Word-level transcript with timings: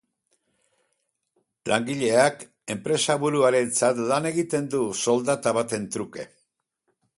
Langileak 1.71 2.41
enpresaburuarentzat 2.77 4.03
lan 4.13 4.29
egiten 4.33 4.67
du 4.75 4.83
soldata 5.07 5.57
baten 5.61 5.89
truke. 5.97 6.29